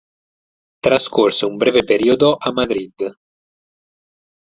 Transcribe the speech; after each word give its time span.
Trascorse 0.83 1.45
un 1.45 1.57
breve 1.59 1.83
periodo 1.91 2.35
a 2.41 2.51
Madrid. 2.51 2.95